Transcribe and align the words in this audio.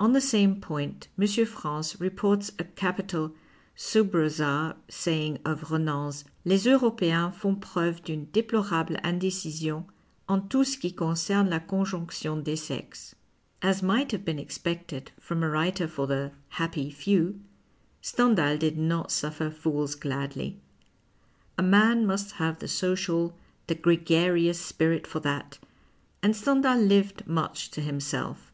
On 0.00 0.12
the 0.12 0.20
same 0.20 0.60
point, 0.60 1.06
M. 1.16 1.28
France 1.46 2.00
reports 2.00 2.50
a 2.58 2.64
capital 2.64 3.36
sub 3.76 4.10
rosd 4.10 4.74
saying 4.90 5.38
of 5.44 5.70
Renan's:—" 5.70 6.24
Les 6.44 6.64
Europeens 6.66 7.32
font 7.36 7.60
preuve 7.60 8.02
d'unc 8.02 8.32
deplorable 8.32 8.96
ind6cision 9.04 9.84
en 10.28 10.48
tout 10.48 10.64
ce 10.66 10.76
qui 10.76 10.90
concerne 10.92 11.50
la 11.50 11.60
conjonotion 11.60 12.42
dcs 12.42 12.56
sexes." 12.58 13.14
As 13.62 13.80
might 13.80 14.10
have 14.10 14.24
been 14.24 14.40
expected 14.40 15.12
from 15.20 15.44
a 15.44 15.46
wTiter 15.48 15.88
for 15.88 16.08
the" 16.08 16.32
happy 16.58 16.90
few," 16.90 17.38
Stendhal 18.02 18.56
did 18.58 18.76
not 18.76 19.12
suffer 19.12 19.50
fools 19.52 19.94
gladly. 19.94 20.58
A 21.56 21.62
man 21.62 22.04
must 22.04 22.32
have 22.32 22.58
the 22.58 22.66
social, 22.66 23.38
tiic 23.68 23.82
gregarious 23.82 24.60
spirit 24.60 25.06
for 25.06 25.20
that, 25.20 25.60
and 26.24 26.34
Stendhal 26.34 26.76
lived 26.80 27.28
much 27.28 27.70
to 27.70 27.80
himself. 27.80 28.50